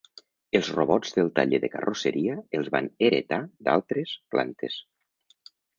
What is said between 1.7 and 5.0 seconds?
carrosseria els van heretar d'altres plantes.